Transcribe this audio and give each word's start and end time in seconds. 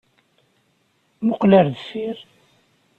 Muqqel 1.25 1.51
ar 1.59 1.67
deffir! 1.73 2.17